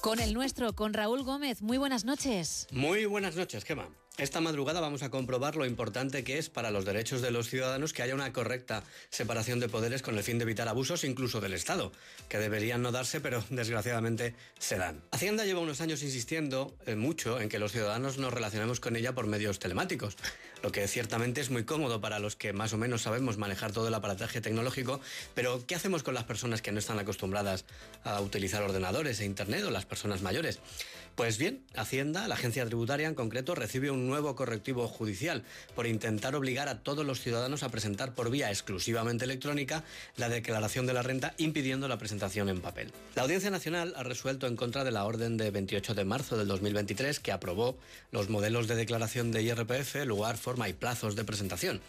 Con 0.00 0.18
el 0.18 0.32
nuestro, 0.32 0.74
con 0.74 0.94
Raúl 0.94 1.24
Gómez. 1.24 1.60
Muy 1.60 1.76
buenas 1.76 2.04
noches. 2.04 2.66
Muy 2.70 3.04
buenas 3.04 3.36
noches, 3.36 3.64
Gemma. 3.64 3.90
Esta 4.16 4.40
madrugada 4.40 4.80
vamos 4.80 5.02
a 5.02 5.10
comprobar 5.10 5.56
lo 5.56 5.64
importante 5.64 6.24
que 6.24 6.38
es 6.38 6.50
para 6.50 6.70
los 6.70 6.84
derechos 6.84 7.22
de 7.22 7.30
los 7.30 7.48
ciudadanos 7.48 7.92
que 7.92 8.02
haya 8.02 8.14
una 8.14 8.32
correcta 8.32 8.82
separación 9.08 9.60
de 9.60 9.68
poderes 9.68 10.02
con 10.02 10.16
el 10.16 10.22
fin 10.22 10.38
de 10.38 10.44
evitar 10.44 10.68
abusos 10.68 11.04
incluso 11.04 11.40
del 11.40 11.54
Estado, 11.54 11.92
que 12.28 12.38
deberían 12.38 12.82
no 12.82 12.92
darse, 12.92 13.20
pero 13.20 13.42
desgraciadamente 13.50 14.34
se 14.58 14.76
dan. 14.76 15.02
Hacienda 15.10 15.44
lleva 15.44 15.60
unos 15.60 15.80
años 15.80 16.02
insistiendo 16.02 16.76
eh, 16.86 16.96
mucho 16.96 17.40
en 17.40 17.48
que 17.48 17.58
los 17.58 17.72
ciudadanos 17.72 18.18
nos 18.18 18.32
relacionemos 18.32 18.80
con 18.80 18.96
ella 18.96 19.14
por 19.14 19.26
medios 19.26 19.58
telemáticos, 19.58 20.16
lo 20.62 20.72
que 20.72 20.86
ciertamente 20.88 21.40
es 21.40 21.50
muy 21.50 21.64
cómodo 21.64 22.00
para 22.00 22.18
los 22.18 22.36
que 22.36 22.52
más 22.52 22.72
o 22.72 22.78
menos 22.78 23.02
sabemos 23.02 23.38
manejar 23.38 23.72
todo 23.72 23.88
el 23.88 23.94
aparataje 23.94 24.40
tecnológico, 24.40 25.00
pero 25.34 25.64
¿qué 25.66 25.74
hacemos 25.74 26.02
con 26.02 26.14
las 26.14 26.24
personas 26.24 26.62
que 26.62 26.72
no 26.72 26.78
están 26.78 26.98
acostumbradas 26.98 27.64
a 28.04 28.20
utilizar 28.20 28.62
ordenadores 28.62 29.20
e 29.20 29.24
Internet 29.24 29.64
o 29.64 29.70
las 29.70 29.86
personas 29.86 30.22
mayores? 30.22 30.60
Pues 31.20 31.36
bien, 31.36 31.64
Hacienda, 31.74 32.28
la 32.28 32.34
agencia 32.34 32.64
tributaria 32.64 33.06
en 33.06 33.14
concreto, 33.14 33.54
recibe 33.54 33.90
un 33.90 34.06
nuevo 34.06 34.34
correctivo 34.34 34.88
judicial 34.88 35.44
por 35.74 35.86
intentar 35.86 36.34
obligar 36.34 36.68
a 36.68 36.82
todos 36.82 37.04
los 37.04 37.20
ciudadanos 37.20 37.62
a 37.62 37.68
presentar 37.68 38.14
por 38.14 38.30
vía 38.30 38.48
exclusivamente 38.48 39.26
electrónica 39.26 39.84
la 40.16 40.30
declaración 40.30 40.86
de 40.86 40.94
la 40.94 41.02
renta, 41.02 41.34
impidiendo 41.36 41.88
la 41.88 41.98
presentación 41.98 42.48
en 42.48 42.62
papel. 42.62 42.92
La 43.16 43.22
Audiencia 43.22 43.50
Nacional 43.50 43.92
ha 43.96 44.02
resuelto 44.02 44.46
en 44.46 44.56
contra 44.56 44.82
de 44.82 44.92
la 44.92 45.04
orden 45.04 45.36
de 45.36 45.50
28 45.50 45.94
de 45.94 46.04
marzo 46.06 46.38
del 46.38 46.48
2023 46.48 47.20
que 47.20 47.32
aprobó 47.32 47.76
los 48.12 48.30
modelos 48.30 48.66
de 48.66 48.76
declaración 48.76 49.30
de 49.30 49.42
IRPF, 49.42 50.06
lugar, 50.06 50.38
forma 50.50 50.68
y 50.68 50.72
plazos 50.72 51.14
de 51.14 51.22
presentación. 51.22 51.80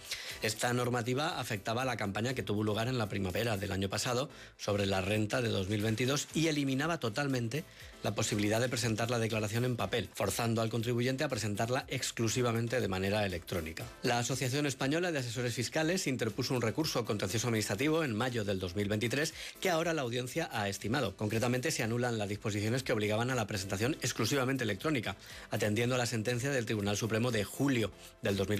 Esta 0.43 0.71
normativa 0.71 1.39
afectaba 1.39 1.81
a 1.81 1.85
la 1.85 1.97
campaña 1.97 2.35
que 2.35 2.43
tuvo 2.43 2.63
lugar 2.63 2.87
en 2.87 2.99
la 2.99 3.09
primavera 3.09 3.57
del 3.57 3.71
año 3.71 3.89
pasado 3.89 4.29
sobre 4.57 4.85
la 4.85 5.01
renta 5.01 5.41
de 5.41 5.49
2022 5.49 6.27
y 6.35 6.45
eliminaba 6.45 6.99
totalmente 6.99 7.63
la 8.03 8.15
posibilidad 8.15 8.59
de 8.59 8.69
presentar 8.69 9.11
la 9.11 9.19
declaración 9.19 9.65
en 9.65 9.75
papel, 9.75 10.09
forzando 10.13 10.61
al 10.61 10.69
contribuyente 10.69 11.23
a 11.23 11.29
presentarla 11.29 11.85
exclusivamente 11.87 12.81
de 12.81 12.87
manera 12.87 13.25
electrónica. 13.25 13.85
La 14.01 14.19
Asociación 14.19 14.65
Española 14.65 15.11
de 15.11 15.19
Asesores 15.19 15.53
Fiscales 15.53 16.07
interpuso 16.07 16.53
un 16.53 16.61
recurso 16.61 17.05
contencioso 17.05 17.47
administrativo 17.47 18.03
en 18.03 18.15
mayo 18.15 18.43
del 18.43 18.59
2023 18.59 19.33
que 19.59 19.69
ahora 19.69 19.93
la 19.93 20.01
audiencia 20.01 20.49
ha 20.51 20.67
estimado. 20.67 21.15
Concretamente 21.15 21.71
se 21.71 21.83
anulan 21.83 22.17
las 22.17 22.29
disposiciones 22.29 22.83
que 22.83 22.93
obligaban 22.93 23.29
a 23.29 23.35
la 23.35 23.47
presentación 23.47 23.95
exclusivamente 24.01 24.63
electrónica, 24.63 25.15
atendiendo 25.51 25.95
a 25.95 25.99
la 25.99 26.05
sentencia 26.05 26.49
del 26.49 26.65
Tribunal 26.65 26.97
Supremo 26.97 27.31
de 27.31 27.43
julio 27.43 27.91
del 28.21 28.35
2023 28.35 28.50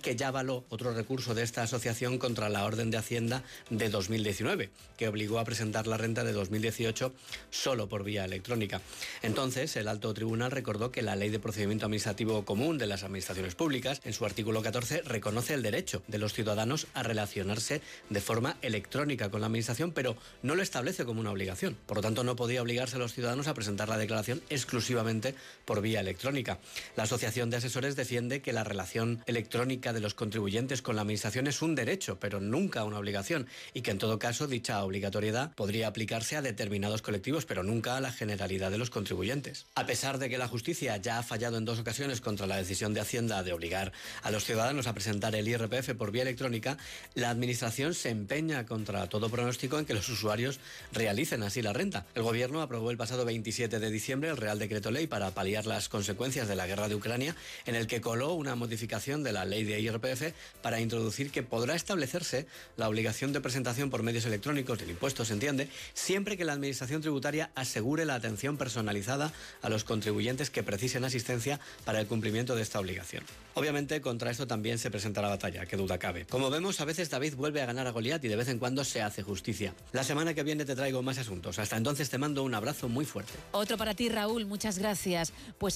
que 0.00 0.16
ya 0.16 0.28
avaló 0.28 0.64
otro 0.68 0.92
recurso 0.94 1.34
de 1.34 1.42
esta 1.42 1.62
asociación 1.62 2.18
contra 2.18 2.48
la 2.48 2.64
orden 2.64 2.90
de 2.90 2.98
Hacienda 2.98 3.42
de 3.68 3.88
2019, 3.88 4.70
que 4.96 5.08
obligó 5.08 5.38
a 5.38 5.44
presentar 5.44 5.86
la 5.86 5.96
renta 5.96 6.24
de 6.24 6.32
2018 6.32 7.12
solo 7.50 7.88
por 7.88 8.04
vía 8.04 8.24
electrónica. 8.24 8.80
Entonces, 9.22 9.76
el 9.76 9.88
alto 9.88 10.14
tribunal 10.14 10.50
recordó 10.50 10.90
que 10.92 11.02
la 11.02 11.16
Ley 11.16 11.30
de 11.30 11.38
Procedimiento 11.40 11.86
Administrativo 11.86 12.44
Común 12.44 12.78
de 12.78 12.86
las 12.86 13.02
administraciones 13.02 13.54
públicas, 13.54 14.00
en 14.04 14.12
su 14.12 14.24
artículo 14.24 14.62
14, 14.62 15.02
reconoce 15.02 15.54
el 15.54 15.62
derecho 15.62 16.02
de 16.06 16.18
los 16.18 16.32
ciudadanos 16.32 16.86
a 16.94 17.02
relacionarse 17.02 17.80
de 18.08 18.20
forma 18.20 18.56
electrónica 18.62 19.30
con 19.30 19.40
la 19.40 19.46
administración, 19.48 19.92
pero 19.92 20.16
no 20.42 20.54
lo 20.54 20.62
establece 20.62 21.04
como 21.04 21.20
una 21.20 21.32
obligación. 21.32 21.76
Por 21.86 21.98
lo 21.98 22.02
tanto, 22.02 22.24
no 22.24 22.36
podía 22.36 22.62
obligarse 22.62 22.96
a 22.96 22.98
los 23.00 23.14
ciudadanos 23.14 23.48
a 23.48 23.54
presentar 23.54 23.88
la 23.88 23.98
declaración 23.98 24.42
exclusivamente 24.48 25.34
por 25.64 25.80
vía 25.80 26.00
electrónica. 26.00 26.58
La 26.96 27.04
Asociación 27.04 27.50
de 27.50 27.56
Asesores 27.56 27.96
defiende 27.96 28.42
que 28.42 28.52
la 28.52 28.64
relación 28.64 29.22
electrónica 29.26 29.39
de 29.40 30.00
los 30.00 30.14
contribuyentes 30.14 30.82
con 30.82 30.96
la 30.96 31.02
administración 31.02 31.46
es 31.46 31.62
un 31.62 31.74
derecho, 31.74 32.18
pero 32.20 32.40
nunca 32.40 32.84
una 32.84 32.98
obligación, 32.98 33.46
y 33.74 33.82
que 33.82 33.90
en 33.90 33.98
todo 33.98 34.18
caso 34.18 34.46
dicha 34.46 34.82
obligatoriedad 34.84 35.54
podría 35.54 35.88
aplicarse 35.88 36.36
a 36.36 36.42
determinados 36.42 37.02
colectivos, 37.02 37.46
pero 37.46 37.62
nunca 37.62 37.96
a 37.96 38.00
la 38.00 38.12
generalidad 38.12 38.70
de 38.70 38.78
los 38.78 38.90
contribuyentes. 38.90 39.66
A 39.74 39.86
pesar 39.86 40.18
de 40.18 40.28
que 40.28 40.38
la 40.38 40.48
justicia 40.48 40.96
ya 40.98 41.18
ha 41.18 41.22
fallado 41.22 41.58
en 41.58 41.64
dos 41.64 41.78
ocasiones 41.78 42.20
contra 42.20 42.46
la 42.46 42.56
decisión 42.56 42.94
de 42.94 43.00
Hacienda 43.00 43.42
de 43.42 43.52
obligar 43.52 43.92
a 44.22 44.30
los 44.30 44.44
ciudadanos 44.44 44.86
a 44.86 44.94
presentar 44.94 45.34
el 45.34 45.48
IRPF 45.48 45.94
por 45.94 46.12
vía 46.12 46.22
electrónica, 46.22 46.76
la 47.14 47.30
Administración 47.30 47.94
se 47.94 48.10
empeña 48.10 48.66
contra 48.66 49.08
todo 49.08 49.30
pronóstico 49.30 49.78
en 49.78 49.84
que 49.84 49.94
los 49.94 50.08
usuarios 50.08 50.60
realicen 50.92 51.42
así 51.42 51.62
la 51.62 51.72
renta. 51.72 52.06
El 52.14 52.22
Gobierno 52.22 52.62
aprobó 52.62 52.90
el 52.90 52.96
pasado 52.96 53.24
27 53.24 53.78
de 53.78 53.90
diciembre 53.90 54.30
el 54.30 54.36
Real 54.36 54.58
Decreto 54.58 54.90
Ley 54.90 55.06
para 55.06 55.30
paliar 55.30 55.66
las 55.66 55.88
consecuencias 55.88 56.48
de 56.48 56.56
la 56.56 56.66
guerra 56.66 56.88
de 56.88 56.94
Ucrania, 56.94 57.34
en 57.66 57.74
el 57.74 57.86
que 57.86 58.00
coló 58.00 58.34
una 58.34 58.54
modificación 58.54 59.22
la 59.32 59.44
ley 59.44 59.64
de 59.64 59.80
IRPF 59.80 60.34
para 60.62 60.80
introducir 60.80 61.30
que 61.30 61.42
podrá 61.42 61.74
establecerse 61.74 62.46
la 62.76 62.88
obligación 62.88 63.32
de 63.32 63.40
presentación 63.40 63.90
por 63.90 64.02
medios 64.02 64.26
electrónicos 64.26 64.78
del 64.78 64.90
impuesto, 64.90 65.24
se 65.24 65.32
entiende, 65.32 65.68
siempre 65.94 66.36
que 66.36 66.44
la 66.44 66.52
Administración 66.52 67.00
tributaria 67.00 67.50
asegure 67.54 68.04
la 68.04 68.14
atención 68.14 68.56
personalizada 68.56 69.32
a 69.62 69.68
los 69.68 69.84
contribuyentes 69.84 70.50
que 70.50 70.62
precisen 70.62 71.04
asistencia 71.04 71.60
para 71.84 72.00
el 72.00 72.06
cumplimiento 72.06 72.56
de 72.56 72.62
esta 72.62 72.80
obligación. 72.80 73.24
Obviamente 73.54 74.00
contra 74.00 74.30
esto 74.30 74.46
también 74.46 74.78
se 74.78 74.90
presenta 74.90 75.22
la 75.22 75.28
batalla, 75.28 75.66
que 75.66 75.76
duda 75.76 75.98
cabe. 75.98 76.24
Como 76.26 76.50
vemos, 76.50 76.80
a 76.80 76.84
veces 76.84 77.10
David 77.10 77.34
vuelve 77.34 77.62
a 77.62 77.66
ganar 77.66 77.86
a 77.86 77.90
Goliat 77.90 78.24
y 78.24 78.28
de 78.28 78.36
vez 78.36 78.48
en 78.48 78.58
cuando 78.58 78.84
se 78.84 79.02
hace 79.02 79.22
justicia. 79.22 79.74
La 79.92 80.04
semana 80.04 80.34
que 80.34 80.42
viene 80.42 80.64
te 80.64 80.76
traigo 80.76 81.02
más 81.02 81.18
asuntos. 81.18 81.58
Hasta 81.58 81.76
entonces 81.76 82.10
te 82.10 82.18
mando 82.18 82.42
un 82.42 82.54
abrazo 82.54 82.88
muy 82.88 83.04
fuerte. 83.04 83.32
Otro 83.52 83.76
para 83.76 83.94
ti, 83.94 84.08
Raúl. 84.08 84.46
Muchas 84.46 84.78
gracias. 84.78 85.32
Pues 85.58 85.68